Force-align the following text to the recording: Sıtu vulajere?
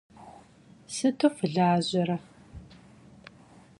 Sıtu 0.93 1.29
vulajere? 1.35 2.17